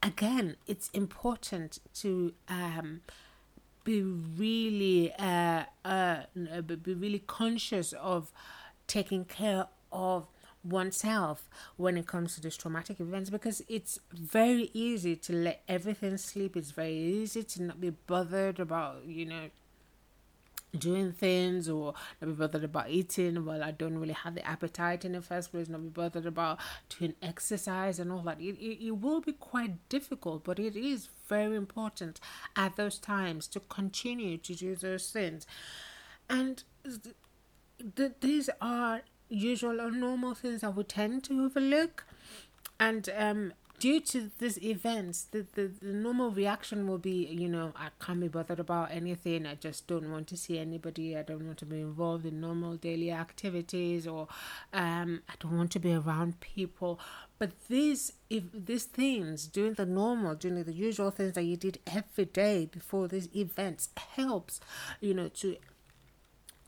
Again 0.02 0.56
it's 0.68 0.90
important 0.90 1.80
to 1.96 2.34
um 2.48 3.02
be 3.84 4.02
really 4.02 5.14
uh, 5.18 5.64
uh 5.86 6.24
be 6.62 6.94
really 6.94 7.24
conscious 7.26 7.94
of 7.94 8.32
taking 8.88 9.26
care 9.26 9.68
of 9.92 10.28
oneself 10.64 11.50
when 11.78 11.98
it 11.98 12.06
comes 12.06 12.36
to 12.36 12.42
these 12.42 12.58
traumatic 12.58 13.00
events 13.00 13.30
because 13.30 13.62
it's 13.70 14.00
very 14.14 14.70
easy 14.74 15.16
to 15.16 15.34
let 15.34 15.64
everything 15.68 16.18
sleep. 16.18 16.58
It's 16.58 16.72
very 16.72 16.98
easy 16.98 17.44
to 17.44 17.64
not 17.64 17.80
be 17.80 17.92
bothered 17.92 18.60
about 18.60 19.06
you 19.06 19.26
know 19.26 19.50
doing 20.78 21.12
things 21.12 21.68
or 21.68 21.94
not 22.22 22.28
be 22.28 22.34
bothered 22.34 22.64
about 22.64 22.90
eating 22.90 23.44
well 23.44 23.64
i 23.64 23.72
don't 23.72 23.98
really 23.98 24.14
have 24.14 24.36
the 24.36 24.48
appetite 24.48 25.04
in 25.04 25.14
the 25.14 25.22
first 25.22 25.52
place 25.52 25.68
not 25.68 25.82
be 25.82 25.90
bothered 25.90 26.26
about 26.26 26.60
doing 26.98 27.14
exercise 27.22 28.00
and 28.00 28.12
all 28.12 28.22
that. 28.22 28.40
It, 28.40 28.58
it, 28.60 28.86
it 28.86 28.92
will 28.92 29.22
be 29.22 29.34
quite 29.34 29.90
difficult 29.90 30.44
but 30.44 30.60
it 30.60 30.76
is 30.76 31.10
very 31.28 31.56
important 31.56 32.20
at 32.56 32.76
those 32.76 33.00
times 33.00 33.48
to 33.48 33.60
continue 33.60 34.38
to 34.38 34.56
do 34.56 34.76
those 34.76 35.10
things. 35.12 35.46
And 36.30 36.64
th- 36.84 37.16
th- 37.96 38.12
these 38.22 38.50
are 38.62 39.02
usual 39.30 39.80
or 39.82 39.92
normal 39.92 40.34
things 40.34 40.62
that 40.62 40.76
we 40.76 40.84
tend 40.84 41.24
to 41.26 41.46
overlook. 41.46 42.06
And 42.80 43.10
um 43.16 43.54
due 43.80 44.00
to 44.02 44.32
these 44.40 44.62
events, 44.62 45.24
the, 45.24 45.46
the, 45.54 45.72
the 45.82 45.94
normal 45.94 46.32
reaction 46.32 46.88
will 46.88 46.98
be, 46.98 47.26
you 47.28 47.48
know, 47.48 47.72
I 47.76 47.90
can't 48.04 48.20
be 48.20 48.28
bothered 48.28 48.60
about 48.60 48.92
anything. 48.92 49.46
I 49.46 49.56
just 49.56 49.88
don't 49.88 50.12
want 50.12 50.28
to 50.28 50.38
see 50.38 50.60
anybody. 50.60 51.18
I 51.18 51.24
don't 51.24 51.46
want 51.46 51.58
to 51.60 51.66
be 51.66 51.80
involved 51.80 52.26
in 52.26 52.40
normal 52.42 52.76
daily 52.76 53.12
activities, 53.12 54.06
or 54.06 54.28
um, 54.74 55.22
I 55.30 55.34
don't 55.40 55.58
want 55.58 55.72
to 55.72 55.80
be 55.80 55.94
around 55.94 56.40
people. 56.42 57.00
But 57.38 57.52
these, 57.70 58.14
if 58.30 58.44
these 58.54 58.84
things, 58.84 59.48
doing 59.48 59.74
the 59.74 59.86
normal, 59.86 60.36
doing 60.36 60.64
the 60.64 60.74
usual 60.74 61.10
things 61.10 61.34
that 61.34 61.44
you 61.44 61.56
did 61.56 61.80
every 61.88 62.26
day 62.26 62.66
before 62.66 63.08
these 63.08 63.30
events, 63.36 63.90
helps, 64.16 64.60
you 65.00 65.14
know, 65.14 65.30
to 65.30 65.56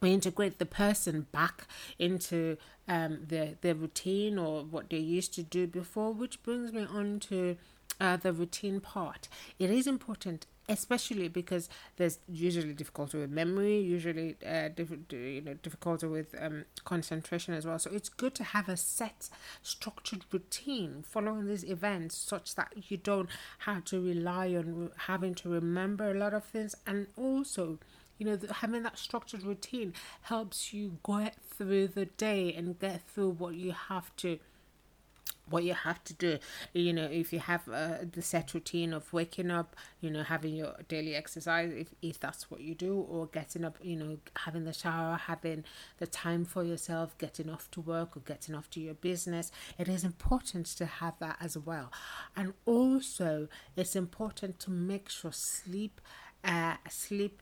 integrate 0.10 0.58
the 0.60 0.66
person 0.66 1.28
back 1.32 1.68
into 2.00 2.58
um, 2.88 3.20
their 3.28 3.56
their 3.62 3.76
routine 3.76 4.38
or 4.38 4.64
what 4.64 4.90
they 4.90 4.98
used 4.98 5.34
to 5.36 5.44
do 5.44 5.68
before, 5.68 6.14
which 6.14 6.42
brings 6.44 6.74
me 6.74 6.86
on 6.92 7.20
to 7.22 7.58
uh, 8.00 8.18
the 8.18 8.34
routine 8.34 8.80
part. 8.80 9.28
It 9.60 9.70
is 9.70 9.86
important, 9.86 10.48
especially 10.68 11.28
because 11.28 11.70
there's 11.98 12.18
usually 12.28 12.74
difficulty 12.74 13.20
with 13.20 13.30
memory, 13.30 13.80
usually 13.80 14.38
uh, 14.46 14.70
diff- 14.70 15.12
you 15.12 15.42
know 15.42 15.54
difficulty 15.54 16.08
with 16.08 16.34
um, 16.42 16.66
concentration 16.84 17.54
as 17.54 17.66
well. 17.66 17.78
So 17.78 17.92
it's 17.94 18.10
good 18.10 18.34
to 18.36 18.44
have 18.44 18.68
a 18.68 18.78
set, 18.78 19.30
structured 19.62 20.26
routine 20.32 21.04
following 21.08 21.48
these 21.48 21.64
events, 21.64 22.16
such 22.18 22.56
that 22.56 22.74
you 22.90 22.98
don't 22.98 23.30
have 23.60 23.86
to 23.86 24.02
rely 24.02 24.48
on 24.56 24.90
having 25.06 25.36
to 25.36 25.50
remember 25.50 26.10
a 26.10 26.18
lot 26.18 26.34
of 26.34 26.44
things, 26.44 26.76
and 26.88 27.08
also 27.16 27.78
you 28.22 28.28
know 28.28 28.38
having 28.58 28.84
that 28.84 29.00
structured 29.00 29.42
routine 29.42 29.96
helps 30.22 30.76
you 30.76 31.00
get 31.04 31.36
through 31.58 31.88
the 31.88 32.06
day 32.06 32.54
and 32.54 32.78
get 32.78 33.02
through 33.08 33.32
what 33.32 33.56
you 33.56 33.72
have 33.72 34.16
to 34.16 34.38
what 35.50 35.64
you 35.64 35.74
have 35.74 36.04
to 36.04 36.14
do. 36.14 36.38
You 36.72 36.94
know 36.94 37.06
if 37.06 37.34
you 37.34 37.40
have 37.40 37.68
uh, 37.68 37.98
the 38.10 38.22
set 38.22 38.54
routine 38.54 38.94
of 38.94 39.12
waking 39.12 39.50
up 39.50 39.76
you 40.02 40.12
know 40.12 40.22
having 40.22 40.54
your 40.54 40.76
daily 40.88 41.16
exercise 41.16 41.74
if, 41.76 41.88
if 42.04 42.20
that's 42.20 42.52
what 42.52 42.62
you 42.62 42.76
do 42.76 42.96
or 42.96 43.26
getting 43.26 43.66
up 43.66 43.80
you 43.82 43.96
know 43.96 44.18
having 44.36 44.66
the 44.66 44.74
shower 44.74 45.18
having 45.18 45.66
the 45.98 46.06
time 46.06 46.46
for 46.46 46.64
yourself 46.64 47.18
getting 47.18 47.50
off 47.50 47.72
to 47.72 47.82
work 47.82 48.16
or 48.16 48.20
getting 48.20 48.54
off 48.54 48.70
to 48.70 48.80
your 48.80 48.94
business 48.94 49.52
it 49.80 49.90
is 49.90 50.04
important 50.04 50.68
to 50.68 50.86
have 50.86 51.16
that 51.18 51.38
as 51.42 51.58
well. 51.58 51.92
And 52.36 52.54
also 52.68 53.48
it's 53.76 53.96
important 53.96 54.60
to 54.60 54.70
make 54.70 55.10
sure 55.10 55.32
sleep 55.32 56.00
uh 56.44 56.76
sleep 56.88 57.42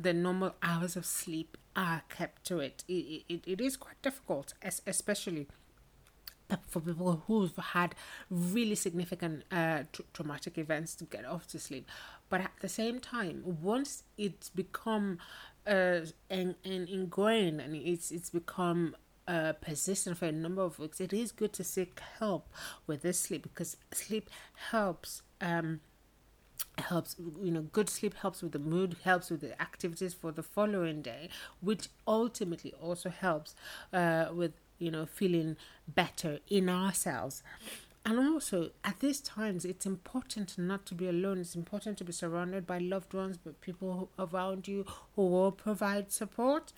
the 0.00 0.12
normal 0.12 0.54
hours 0.62 0.96
of 0.96 1.04
sleep 1.04 1.56
are 1.76 2.02
kept 2.08 2.44
to 2.46 2.58
it. 2.60 2.84
It, 2.88 3.24
it, 3.28 3.42
it 3.46 3.60
is 3.60 3.76
quite 3.76 4.00
difficult, 4.02 4.54
especially 4.86 5.46
for 6.68 6.80
people 6.80 7.22
who've 7.26 7.56
had 7.56 7.94
really 8.30 8.74
significant 8.74 9.44
uh, 9.52 9.84
tra- 9.92 10.04
traumatic 10.12 10.58
events 10.58 10.94
to 10.96 11.04
get 11.04 11.24
off 11.24 11.46
to 11.48 11.58
sleep. 11.58 11.88
But 12.28 12.40
at 12.40 12.52
the 12.60 12.68
same 12.68 12.98
time, 13.00 13.42
once 13.44 14.04
it's 14.16 14.48
become 14.48 15.18
uh, 15.66 16.00
and, 16.28 16.54
and 16.64 16.88
ingrained 16.88 17.60
and 17.60 17.76
it's 17.76 18.10
it's 18.10 18.30
become 18.30 18.96
uh, 19.28 19.52
persistent 19.60 20.16
for 20.16 20.26
a 20.26 20.32
number 20.32 20.62
of 20.62 20.78
weeks, 20.78 21.00
it 21.00 21.12
is 21.12 21.30
good 21.32 21.52
to 21.54 21.64
seek 21.64 22.00
help 22.18 22.48
with 22.86 23.02
this 23.02 23.18
sleep 23.18 23.42
because 23.42 23.76
sleep 23.92 24.30
helps 24.70 25.22
um, 25.40 25.80
helps 26.78 27.16
you 27.42 27.50
know 27.50 27.62
good 27.72 27.88
sleep 27.88 28.14
helps 28.14 28.42
with 28.42 28.52
the 28.52 28.58
mood 28.58 28.96
helps 29.04 29.30
with 29.30 29.40
the 29.40 29.60
activities 29.60 30.14
for 30.14 30.32
the 30.32 30.42
following 30.42 31.02
day 31.02 31.28
which 31.60 31.88
ultimately 32.06 32.72
also 32.80 33.10
helps 33.10 33.54
uh, 33.92 34.26
with 34.32 34.52
you 34.80 34.90
know 34.90 35.06
feeling 35.06 35.56
better 35.86 36.40
in 36.48 36.68
ourselves. 36.68 37.42
And 38.04 38.18
also 38.18 38.70
at 38.82 38.98
these 39.00 39.20
times 39.20 39.64
it's 39.64 39.86
important 39.86 40.56
not 40.58 40.86
to 40.86 40.94
be 40.94 41.06
alone. 41.06 41.38
It's 41.38 41.54
important 41.54 41.98
to 41.98 42.04
be 42.04 42.12
surrounded 42.12 42.66
by 42.66 42.78
loved 42.78 43.12
ones 43.12 43.36
but 43.36 43.60
people 43.60 44.10
around 44.18 44.66
you 44.66 44.86
who 45.14 45.26
will 45.26 45.52
provide 45.52 46.10
support 46.10 46.72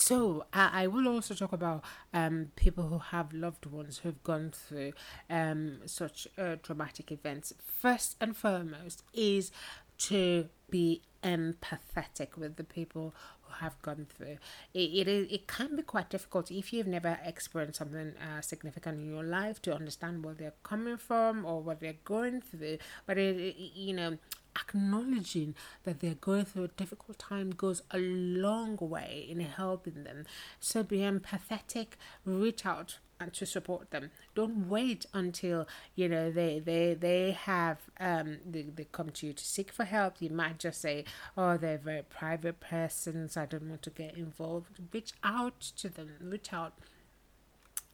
so 0.00 0.44
I, 0.52 0.84
I 0.84 0.86
will 0.86 1.08
also 1.08 1.34
talk 1.34 1.52
about 1.52 1.84
um, 2.14 2.52
people 2.56 2.84
who 2.84 2.98
have 2.98 3.32
loved 3.32 3.66
ones 3.66 3.98
who've 3.98 4.22
gone 4.22 4.50
through 4.50 4.92
um, 5.28 5.80
such 5.86 6.26
uh, 6.38 6.56
traumatic 6.62 7.12
events. 7.12 7.52
First 7.64 8.16
and 8.20 8.36
foremost 8.36 9.02
is 9.12 9.52
to 9.98 10.48
be 10.70 11.02
empathetic 11.22 12.38
with 12.38 12.56
the 12.56 12.64
people 12.64 13.14
who 13.42 13.52
have 13.54 13.80
gone 13.82 14.06
through. 14.08 14.38
It, 14.72 15.06
it, 15.06 15.08
it 15.08 15.46
can 15.46 15.76
be 15.76 15.82
quite 15.82 16.08
difficult 16.08 16.50
if 16.50 16.72
you've 16.72 16.86
never 16.86 17.18
experienced 17.24 17.78
something 17.78 18.14
uh, 18.16 18.40
significant 18.40 18.98
in 18.98 19.12
your 19.12 19.24
life 19.24 19.60
to 19.62 19.74
understand 19.74 20.24
where 20.24 20.34
they're 20.34 20.54
coming 20.62 20.96
from 20.96 21.44
or 21.44 21.60
what 21.60 21.80
they're 21.80 21.96
going 22.04 22.40
through. 22.40 22.78
But 23.06 23.18
it, 23.18 23.36
it 23.36 23.56
you 23.74 23.92
know, 23.92 24.16
acknowledging 24.56 25.54
that 25.84 26.00
they're 26.00 26.14
going 26.14 26.44
through 26.44 26.64
a 26.64 26.68
difficult 26.68 27.18
time 27.18 27.50
goes 27.50 27.82
a 27.92 27.98
long 27.98 28.76
way 28.80 29.26
in 29.28 29.40
helping 29.40 30.04
them. 30.04 30.24
So 30.58 30.82
be 30.82 30.98
empathetic, 30.98 31.88
reach 32.24 32.66
out 32.66 32.98
and 33.20 33.32
to 33.34 33.44
support 33.46 33.90
them. 33.90 34.10
Don't 34.34 34.68
wait 34.68 35.06
until 35.12 35.68
you 35.94 36.08
know 36.08 36.30
they 36.30 36.58
they 36.58 36.94
they 36.94 37.32
have 37.32 37.78
um 38.00 38.38
they, 38.50 38.62
they 38.62 38.86
come 38.90 39.10
to 39.10 39.26
you 39.26 39.32
to 39.34 39.44
seek 39.44 39.70
for 39.70 39.84
help. 39.84 40.14
You 40.20 40.30
might 40.30 40.58
just 40.58 40.80
say, 40.80 41.04
"Oh, 41.36 41.56
they're 41.56 41.78
very 41.78 42.02
private 42.02 42.60
persons. 42.60 43.36
I 43.36 43.46
don't 43.46 43.68
want 43.68 43.82
to 43.82 43.90
get 43.90 44.16
involved." 44.16 44.80
Reach 44.92 45.12
out 45.22 45.60
to 45.76 45.88
them. 45.88 46.16
Reach 46.20 46.52
out 46.52 46.72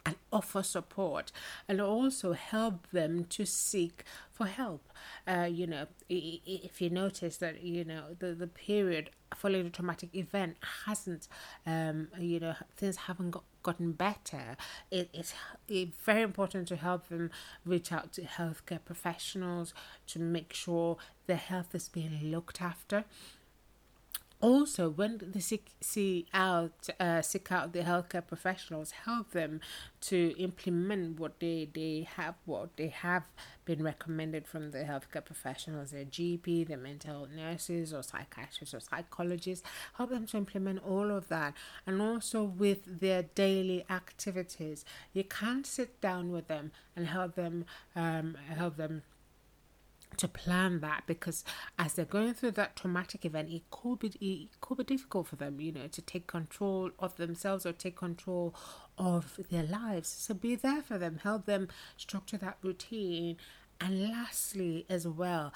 and 0.07 0.15
offer 0.33 0.63
support 0.63 1.33
and 1.69 1.81
also 1.81 2.33
help 2.33 2.89
them 2.93 3.25
to 3.25 3.45
seek 3.45 4.05
for 4.33 4.47
help. 4.47 4.89
Uh, 5.27 5.49
you 5.51 5.67
know, 5.67 5.87
if 6.09 6.81
you 6.81 6.89
notice 6.89 7.37
that, 7.39 7.63
you 7.63 7.85
know, 7.85 8.05
the, 8.19 8.33
the 8.33 8.47
period 8.47 9.11
following 9.35 9.65
the 9.65 9.71
traumatic 9.71 10.15
event 10.15 10.57
hasn't, 10.87 11.27
um, 11.67 12.09
you 12.19 12.39
know, 12.39 12.55
things 12.77 12.97
haven't 12.97 13.33
got, 13.33 13.45
gotten 13.65 13.93
better, 13.93 14.57
it, 14.93 15.11
it's, 15.13 15.35
it's 15.69 15.97
very 16.05 16.23
important 16.23 16.69
to 16.69 16.77
help 16.77 17.09
them 17.09 17.31
reach 17.65 17.91
out 17.91 18.13
to 18.13 18.23
healthcare 18.23 18.83
professionals 18.85 19.75
to 20.07 20.21
make 20.21 20.53
sure 20.53 20.97
their 21.27 21.37
health 21.37 21.75
is 21.75 21.89
being 21.89 22.31
looked 22.31 22.63
after 22.63 23.05
also 24.40 24.90
when 24.90 25.19
they 25.33 25.40
seek 25.40 25.73
see 25.81 26.26
out 26.35 26.88
uh, 27.00 27.23
seek 27.23 27.50
out 27.50 27.73
the 27.73 27.81
healthcare 27.81 28.26
professionals 28.26 28.90
help 28.90 29.31
them 29.31 29.61
to 30.00 30.35
implement 30.38 31.19
what 31.19 31.40
they 31.40 31.69
they 31.73 32.07
have 32.16 32.35
what 32.45 32.76
they 32.76 32.88
have 32.88 33.25
been 33.64 33.83
recommended 33.83 34.47
from 34.47 34.71
the 34.71 34.78
healthcare 34.78 35.25
professionals 35.25 35.90
their 35.90 36.05
gp 36.05 36.66
the 36.66 36.76
mental 36.76 37.26
nurses 37.35 37.95
or 37.95 38.02
psychiatrists 38.02 38.75
or 38.75 38.81
psychologists 38.81 39.66
help 39.95 40.11
them 40.11 40.26
to 40.26 40.37
implement 40.37 40.81
all 40.87 41.11
of 41.11 41.28
that. 41.28 41.55
And 41.87 42.00
also 42.00 42.45
with 42.45 43.00
their 43.00 43.23
daily 43.23 43.85
activities 43.90 44.85
you 45.12 45.25
can't 45.25 45.66
sit 45.66 46.00
down 46.00 46.31
with 46.31 46.49
them 46.49 46.73
and 46.95 47.07
help 47.07 47.35
them 47.35 47.64
um, 47.95 48.37
help 48.49 48.76
them 48.76 49.02
to 50.19 50.29
plan 50.29 50.81
that 50.81 51.03
because 51.07 51.45
as 51.79 51.95
they're 51.95 52.05
going 52.05 52.35
through 52.35 52.53
that 52.53 52.77
traumatic 52.77 53.25
event 53.25 53.51
it 53.51 53.63
could 53.71 53.99
be 53.99 54.09
it 54.21 54.61
could 54.61 54.79
be 54.79 54.85
difficult 54.85 55.27
for 55.27 55.37
them 55.37 55.61
you 55.61 55.73
know 55.73 55.87
to 55.87 56.03
take 56.03 56.27
control 56.27 56.91
of 56.99 57.17
themselves 57.17 57.65
or 57.67 57.73
take 57.73 57.97
control 57.97 58.55
of 58.99 59.39
their 59.51 59.63
lives. 59.63 60.09
So 60.09 60.35
be 60.35 60.55
there 60.55 60.83
for 60.83 60.99
them 60.99 61.21
help 61.23 61.47
them 61.47 61.69
structure 61.97 62.39
that 62.39 62.59
routine. 62.63 63.37
And 63.81 64.11
lastly 64.11 64.87
as 64.89 65.07
well 65.07 65.53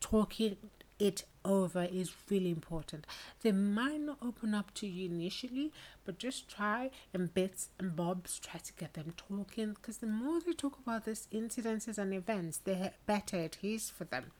talking 0.00 0.56
it 0.98 1.24
over 1.44 1.84
is 1.84 2.12
really 2.30 2.50
important. 2.50 3.06
They 3.42 3.52
might 3.52 4.00
not 4.00 4.18
open 4.22 4.54
up 4.54 4.72
to 4.74 4.86
you 4.86 5.06
initially, 5.06 5.72
but 6.04 6.18
just 6.18 6.48
try 6.48 6.90
in 7.12 7.26
bits 7.26 7.68
and 7.78 7.94
bobs, 7.94 8.38
try 8.38 8.60
to 8.60 8.72
get 8.74 8.94
them 8.94 9.14
talking 9.16 9.74
because 9.74 9.98
the 9.98 10.06
more 10.06 10.40
they 10.40 10.52
talk 10.52 10.78
about 10.78 11.04
these 11.04 11.28
incidences 11.32 11.98
and 11.98 12.14
events, 12.14 12.58
the 12.58 12.92
better 13.06 13.36
it 13.36 13.58
is 13.62 13.90
for 13.90 14.04
them. 14.04 14.32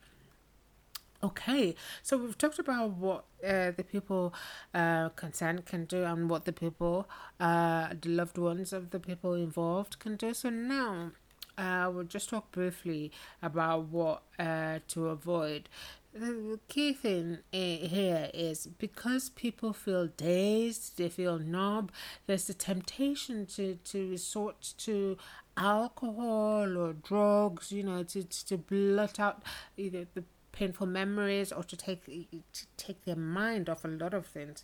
Okay, 1.23 1.75
so 2.03 2.17
we've 2.17 2.37
talked 2.37 2.59
about 2.59 2.91
what 2.91 3.25
uh, 3.43 3.71
the 3.71 3.83
people 3.83 4.33
uh, 4.73 5.09
concerned 5.09 5.65
can 5.65 5.85
do 5.85 6.03
and 6.03 6.29
what 6.29 6.45
the 6.45 6.53
people, 6.53 7.09
uh, 7.39 7.89
the 7.99 8.09
loved 8.09 8.37
ones 8.37 8.73
of 8.73 8.91
the 8.91 8.99
people 8.99 9.33
involved 9.33 9.97
can 9.97 10.17
do. 10.17 10.33
So 10.33 10.49
now 10.49 11.11
uh, 11.57 11.89
we'll 11.91 12.03
just 12.03 12.29
talk 12.29 12.51
briefly 12.51 13.11
about 13.41 13.85
what 13.85 14.23
uh, 14.37 14.79
to 14.89 15.07
avoid 15.07 15.69
the 16.15 16.59
key 16.69 16.93
thing 16.93 17.39
eh, 17.51 17.87
here 17.87 18.29
is 18.33 18.67
because 18.67 19.29
people 19.29 19.73
feel 19.73 20.07
dazed, 20.07 20.97
they 20.97 21.09
feel 21.09 21.37
numb, 21.37 21.89
there's 22.25 22.47
the 22.47 22.53
temptation 22.53 23.45
to, 23.47 23.75
to 23.83 24.09
resort 24.09 24.73
to 24.77 25.17
alcohol 25.57 26.77
or 26.77 26.93
drugs, 26.93 27.71
you 27.71 27.83
know, 27.83 28.03
to, 28.03 28.23
to 28.23 28.57
blot 28.57 29.19
out 29.19 29.43
either 29.75 30.07
the 30.13 30.23
painful 30.53 30.87
memories 30.87 31.51
or 31.51 31.63
to 31.63 31.75
take 31.75 32.05
to 32.05 32.65
take 32.77 33.03
their 33.03 33.17
mind 33.17 33.69
off 33.69 33.83
a 33.83 33.89
lot 33.89 34.13
of 34.13 34.25
things. 34.25 34.63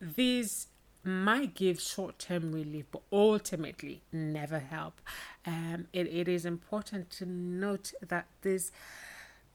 These 0.00 0.66
might 1.04 1.54
give 1.54 1.80
short 1.80 2.18
term 2.18 2.52
relief, 2.52 2.86
but 2.90 3.02
ultimately 3.12 4.02
never 4.12 4.58
help. 4.58 5.00
Um, 5.46 5.86
it, 5.92 6.08
it 6.08 6.26
is 6.26 6.44
important 6.44 7.10
to 7.10 7.26
note 7.26 7.92
that 8.06 8.26
this 8.42 8.72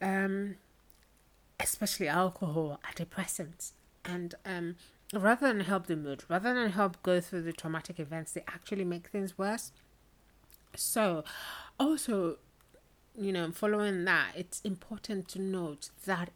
um, 0.01 0.56
especially 1.59 2.07
alcohol, 2.07 2.79
are 2.83 2.93
depressants. 2.93 3.71
And 4.05 4.35
um, 4.45 4.75
rather 5.13 5.47
than 5.47 5.61
help 5.61 5.87
the 5.87 5.95
mood, 5.95 6.23
rather 6.27 6.53
than 6.53 6.71
help 6.71 7.01
go 7.03 7.21
through 7.21 7.43
the 7.43 7.53
traumatic 7.53 7.99
events, 7.99 8.33
they 8.33 8.43
actually 8.47 8.83
make 8.83 9.07
things 9.07 9.37
worse. 9.37 9.71
So, 10.75 11.23
also, 11.79 12.37
you 13.15 13.31
know, 13.31 13.51
following 13.51 14.05
that, 14.05 14.31
it's 14.35 14.61
important 14.61 15.27
to 15.29 15.41
note 15.41 15.89
that 16.05 16.31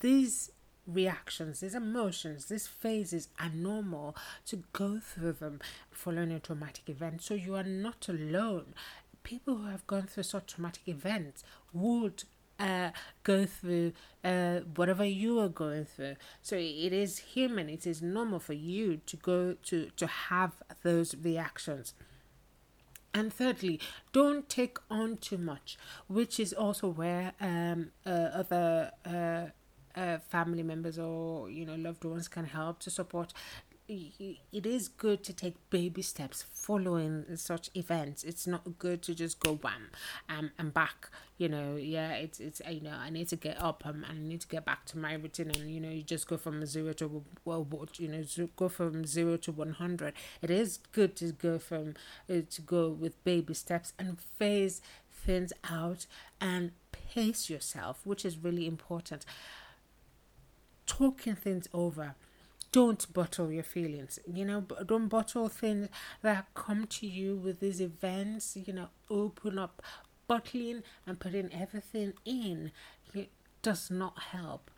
these 0.00 0.50
reactions, 0.86 1.60
these 1.60 1.74
emotions, 1.74 2.46
these 2.46 2.66
phases 2.66 3.28
are 3.40 3.50
normal 3.50 4.16
to 4.46 4.62
go 4.72 5.00
through 5.00 5.32
them 5.32 5.60
following 5.90 6.32
a 6.32 6.40
traumatic 6.40 6.88
event. 6.88 7.22
So 7.22 7.34
you 7.34 7.54
are 7.54 7.64
not 7.64 8.08
alone. 8.08 8.74
People 9.22 9.56
who 9.56 9.66
have 9.66 9.86
gone 9.86 10.06
through 10.06 10.22
such 10.22 10.54
traumatic 10.54 10.86
events 10.86 11.42
would 11.72 12.24
uh, 12.58 12.90
go 13.22 13.46
through 13.46 13.92
uh, 14.24 14.60
whatever 14.74 15.04
you 15.04 15.38
are 15.40 15.48
going 15.48 15.84
through. 15.84 16.16
So 16.42 16.56
it 16.56 16.92
is 16.92 17.18
human. 17.18 17.68
It 17.68 17.86
is 17.86 18.02
normal 18.02 18.40
for 18.40 18.54
you 18.54 18.98
to 19.06 19.16
go 19.16 19.54
to 19.64 19.90
to 19.96 20.06
have 20.06 20.52
those 20.82 21.14
reactions. 21.16 21.94
And 23.14 23.32
thirdly, 23.32 23.80
don't 24.12 24.46
take 24.46 24.76
on 24.90 25.16
too 25.16 25.38
much, 25.38 25.78
which 26.06 26.38
is 26.38 26.52
also 26.52 26.88
where 26.88 27.32
um, 27.40 27.92
uh, 28.04 28.10
other 28.10 28.90
uh, 29.06 29.46
uh, 29.98 30.18
family 30.18 30.62
members 30.62 30.98
or 30.98 31.48
you 31.48 31.64
know 31.64 31.74
loved 31.76 32.04
ones 32.04 32.28
can 32.28 32.44
help 32.44 32.78
to 32.80 32.90
support 32.90 33.32
it 33.88 34.66
is 34.66 34.88
good 34.88 35.22
to 35.24 35.32
take 35.32 35.54
baby 35.70 36.02
steps 36.02 36.44
following 36.52 37.24
such 37.36 37.70
events. 37.74 38.24
It's 38.24 38.46
not 38.46 38.78
good 38.78 39.02
to 39.02 39.14
just 39.14 39.38
go 39.38 39.54
wham 39.54 39.90
um, 40.28 40.50
and 40.58 40.74
back. 40.74 41.10
You 41.38 41.48
know, 41.48 41.76
yeah, 41.76 42.12
it's 42.12 42.40
it's 42.40 42.60
you 42.68 42.80
know 42.80 42.94
I 42.98 43.10
need 43.10 43.28
to 43.28 43.36
get 43.36 43.62
up 43.62 43.82
um, 43.86 44.04
and 44.08 44.18
I 44.18 44.22
need 44.22 44.40
to 44.40 44.48
get 44.48 44.64
back 44.64 44.86
to 44.86 44.98
my 44.98 45.14
routine 45.14 45.50
and 45.50 45.70
you 45.70 45.80
know 45.80 45.90
you 45.90 46.02
just 46.02 46.26
go 46.26 46.36
from 46.36 46.64
zero 46.66 46.92
to 46.94 47.24
well 47.44 47.64
what 47.64 47.98
you 48.00 48.08
know 48.08 48.24
go 48.56 48.68
from 48.68 49.04
zero 49.04 49.36
to 49.38 49.52
one 49.52 49.72
hundred. 49.72 50.14
It 50.42 50.50
is 50.50 50.78
good 50.92 51.14
to 51.16 51.32
go 51.32 51.58
from 51.58 51.94
uh, 52.30 52.40
to 52.50 52.62
go 52.62 52.88
with 52.88 53.22
baby 53.24 53.54
steps 53.54 53.92
and 53.98 54.18
phase 54.18 54.80
things 55.12 55.52
out 55.68 56.06
and 56.40 56.72
pace 56.92 57.48
yourself, 57.50 58.00
which 58.04 58.24
is 58.24 58.38
really 58.38 58.66
important. 58.66 59.24
Talking 60.86 61.34
things 61.34 61.68
over 61.74 62.14
don't 62.76 63.10
bottle 63.14 63.50
your 63.50 63.62
feelings 63.62 64.18
you 64.30 64.44
know 64.44 64.60
don't 64.84 65.08
bottle 65.08 65.48
things 65.48 65.88
that 66.22 66.46
come 66.54 66.86
to 66.86 67.06
you 67.06 67.34
with 67.34 67.60
these 67.60 67.80
events 67.80 68.56
you 68.66 68.72
know 68.72 68.88
open 69.08 69.58
up 69.58 69.80
bottling 70.26 70.82
and 71.06 71.18
putting 71.18 71.52
everything 71.52 72.14
in. 72.24 72.72
It 73.14 73.30
does 73.62 73.90
not 73.90 74.18
help. 74.30 74.70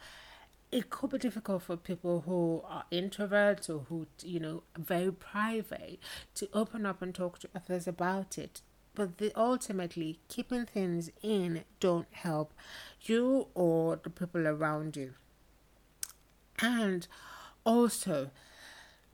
It 0.70 0.90
could 0.90 1.10
be 1.10 1.18
difficult 1.18 1.62
for 1.62 1.76
people 1.76 2.22
who 2.26 2.62
are 2.68 2.84
introverts 2.92 3.70
or 3.70 3.86
who 3.88 4.06
you 4.22 4.38
know 4.38 4.62
very 4.76 5.12
private 5.12 5.98
to 6.34 6.48
open 6.52 6.84
up 6.84 7.00
and 7.00 7.14
talk 7.14 7.38
to 7.40 7.48
others 7.54 7.88
about 7.88 8.36
it. 8.36 8.60
But 8.94 9.18
the, 9.18 9.32
ultimately 9.38 10.18
keeping 10.28 10.66
things 10.66 11.10
in 11.22 11.64
don't 11.80 12.08
help 12.10 12.52
you 13.02 13.46
or 13.54 13.96
the 14.02 14.10
people 14.10 14.46
around 14.46 14.96
you. 14.96 15.14
And 16.60 17.06
also, 17.68 18.30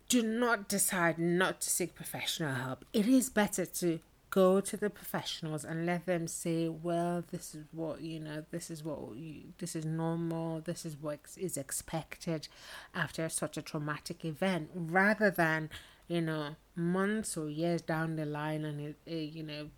do 0.08 0.22
not 0.22 0.68
decide 0.68 1.18
not 1.18 1.60
to 1.62 1.68
seek 1.68 1.94
professional 1.94 2.54
help. 2.54 2.84
It 2.92 3.06
is 3.06 3.28
better 3.28 3.66
to 3.66 3.98
go 4.30 4.60
to 4.60 4.76
the 4.76 4.90
professionals 4.90 5.64
and 5.64 5.86
let 5.86 6.06
them 6.06 6.26
say, 6.26 6.68
well, 6.68 7.24
this 7.30 7.54
is 7.54 7.64
what, 7.72 8.00
you 8.00 8.20
know, 8.20 8.44
this 8.50 8.70
is 8.70 8.84
what 8.84 9.16
you, 9.16 9.42
this 9.58 9.76
is 9.76 9.84
normal, 9.84 10.60
this 10.60 10.84
is 10.84 10.96
what 11.00 11.20
is 11.36 11.56
expected 11.56 12.48
after 12.94 13.28
such 13.28 13.56
a 13.56 13.62
traumatic 13.62 14.24
event, 14.24 14.70
rather 14.74 15.30
than, 15.30 15.70
you 16.08 16.20
know, 16.20 16.56
months 16.74 17.36
or 17.36 17.48
years 17.48 17.80
down 17.80 18.16
the 18.16 18.26
line 18.26 18.64
and, 18.64 18.80
it, 18.80 18.96
it, 19.06 19.32
you 19.32 19.42
know, 19.42 19.70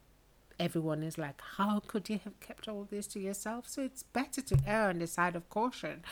everyone 0.58 1.02
is 1.02 1.18
like, 1.18 1.40
how 1.58 1.80
could 1.86 2.08
you 2.08 2.18
have 2.24 2.40
kept 2.40 2.66
all 2.66 2.88
this 2.90 3.06
to 3.06 3.20
yourself? 3.20 3.68
So 3.68 3.82
it's 3.82 4.02
better 4.02 4.40
to 4.40 4.58
err 4.66 4.88
on 4.88 4.98
the 5.00 5.06
side 5.06 5.36
of 5.36 5.48
caution. 5.50 6.02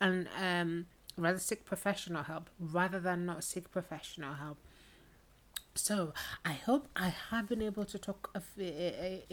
And, 0.00 0.28
um, 0.38 0.86
rather 1.20 1.38
seek 1.38 1.64
professional 1.64 2.24
help 2.24 2.50
rather 2.58 3.00
than 3.00 3.26
not 3.26 3.44
seek 3.44 3.70
professional 3.70 4.34
help. 4.34 4.58
So 5.74 6.12
I 6.44 6.52
hope 6.52 6.88
I 6.96 7.08
have 7.30 7.48
been 7.48 7.62
able 7.62 7.84
to 7.86 7.98
talk 7.98 8.30
a, 8.34 8.42
a, 8.60 9.24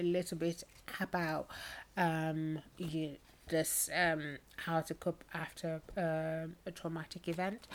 a 0.00 0.02
little 0.02 0.38
bit 0.38 0.64
about 1.00 1.48
um, 1.96 2.60
you, 2.78 3.16
this 3.48 3.90
um, 3.94 4.38
how 4.56 4.80
to 4.80 4.94
cope 4.94 5.24
after 5.34 5.82
um, 5.96 6.56
a 6.66 6.72
traumatic 6.72 7.28
event. 7.28 7.66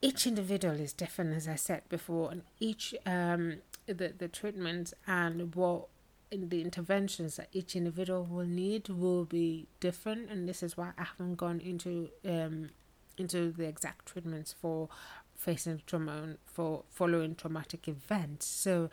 each 0.00 0.26
individual 0.26 0.74
is 0.80 0.92
different, 0.92 1.34
as 1.34 1.48
I 1.48 1.56
said 1.56 1.82
before, 1.88 2.30
and 2.30 2.42
each 2.60 2.94
um, 3.06 3.58
the 3.86 4.12
the 4.16 4.28
treatments 4.28 4.94
and 5.06 5.54
what 5.54 5.88
the 6.30 6.62
interventions 6.62 7.36
that 7.36 7.48
each 7.52 7.74
individual 7.76 8.24
will 8.24 8.46
need 8.46 8.88
will 8.88 9.24
be 9.24 9.66
different, 9.80 10.30
and 10.30 10.48
this 10.48 10.62
is 10.62 10.76
why 10.76 10.92
I 10.98 11.04
haven't 11.04 11.36
gone 11.36 11.60
into 11.60 12.10
um 12.26 12.70
into 13.16 13.50
the 13.50 13.66
exact 13.66 14.06
treatments 14.06 14.52
for 14.52 14.88
facing 15.34 15.82
trauma 15.86 16.36
for 16.44 16.84
following 16.90 17.34
traumatic 17.34 17.88
events. 17.88 18.46
So 18.46 18.90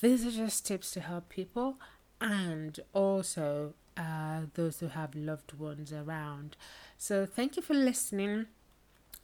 these 0.00 0.24
are 0.26 0.30
just 0.30 0.66
tips 0.66 0.90
to 0.92 1.00
help 1.00 1.28
people 1.28 1.78
and 2.20 2.78
also 2.92 3.74
uh, 3.96 4.42
those 4.54 4.80
who 4.80 4.88
have 4.88 5.14
loved 5.14 5.52
ones 5.58 5.92
around. 5.92 6.56
So 6.96 7.26
thank 7.26 7.56
you 7.56 7.62
for 7.62 7.74
listening. 7.74 8.46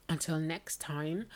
Until 0.08 0.38
next 0.38 0.80
time. 0.80 1.26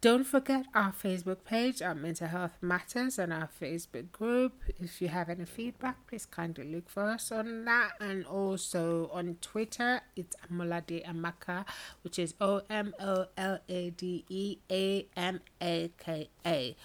Don't 0.00 0.22
forget 0.22 0.66
our 0.76 0.92
Facebook 0.92 1.42
page, 1.44 1.82
our 1.82 1.94
Mental 1.94 2.28
Health 2.28 2.56
Matters, 2.60 3.18
and 3.18 3.32
our 3.32 3.48
Facebook 3.60 4.12
group. 4.12 4.52
If 4.78 5.02
you 5.02 5.08
have 5.08 5.28
any 5.28 5.44
feedback, 5.44 6.06
please 6.06 6.24
kindly 6.24 6.72
look 6.72 6.88
for 6.88 7.02
us 7.02 7.32
on 7.32 7.64
that. 7.64 7.94
And 8.00 8.24
also 8.24 9.10
on 9.12 9.38
Twitter, 9.40 10.02
it's 10.14 10.36
Omolade 10.48 11.04
Amaka, 11.04 11.64
which 12.02 12.16
is 12.16 12.34
O 12.40 12.62
M 12.70 12.94
O 13.00 13.26
L 13.36 13.58
A 13.68 13.90
D 13.90 14.24
E 14.28 14.58
A 14.70 15.08
M 15.16 15.40
A 15.60 15.90
K 15.98 16.30
A. 16.46 16.76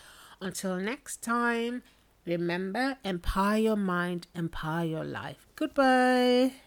Until 0.41 0.77
next 0.77 1.21
time, 1.21 1.83
remember 2.25 2.97
empower 3.03 3.57
your 3.57 3.75
mind, 3.75 4.25
empower 4.33 4.85
your 4.85 5.03
life. 5.05 5.45
Goodbye. 5.55 6.62